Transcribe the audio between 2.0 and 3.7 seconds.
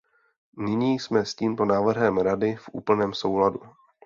Rady v úplném souladu.